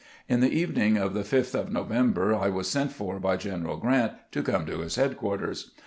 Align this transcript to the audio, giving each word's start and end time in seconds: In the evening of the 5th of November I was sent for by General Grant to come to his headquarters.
In 0.27 0.39
the 0.39 0.49
evening 0.51 0.97
of 0.97 1.13
the 1.13 1.19
5th 1.21 1.53
of 1.53 1.71
November 1.71 2.33
I 2.33 2.49
was 2.49 2.67
sent 2.67 2.91
for 2.91 3.19
by 3.19 3.37
General 3.37 3.77
Grant 3.77 4.13
to 4.31 4.41
come 4.41 4.65
to 4.65 4.79
his 4.79 4.95
headquarters. 4.95 5.73